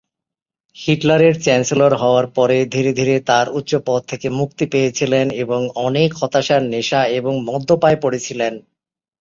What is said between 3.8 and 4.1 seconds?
পদ